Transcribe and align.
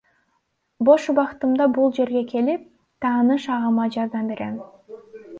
Бош 0.87 1.03
убактымда 1.11 1.67
бул 1.75 1.91
жерге 1.97 2.23
келип, 2.31 2.63
тааныш 3.05 3.45
агама 3.57 3.85
жардам 3.97 4.33
берем. 4.33 4.57